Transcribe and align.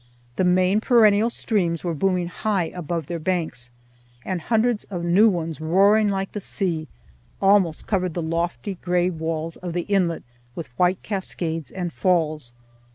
The 0.35 0.43
main 0.43 0.81
perennial 0.81 1.29
streams 1.29 1.83
were 1.83 1.93
booming 1.93 2.25
high 2.27 2.71
above 2.73 3.05
their 3.05 3.19
banks, 3.19 3.69
and 4.25 4.41
hundreds 4.41 4.83
of 4.85 5.03
new 5.03 5.29
ones, 5.29 5.61
roaring 5.61 6.09
like 6.09 6.31
the 6.31 6.41
sea, 6.41 6.87
almost 7.39 7.85
covered 7.85 8.15
the 8.15 8.21
lofty 8.23 8.79
gray 8.81 9.11
walls 9.11 9.57
of 9.57 9.73
the 9.73 9.81
inlet 9.83 10.23
with 10.55 10.75
white 10.79 11.03
cascades 11.03 11.69
and 11.69 11.93
falls. 11.93 12.51